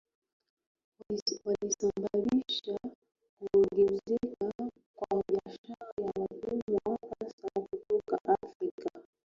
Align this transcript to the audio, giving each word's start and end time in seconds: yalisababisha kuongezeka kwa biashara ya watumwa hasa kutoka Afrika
yalisababisha 1.45 2.77
kuongezeka 3.37 4.51
kwa 4.95 5.23
biashara 5.27 5.91
ya 6.05 6.11
watumwa 6.15 6.97
hasa 7.09 7.47
kutoka 7.69 8.19
Afrika 8.43 8.89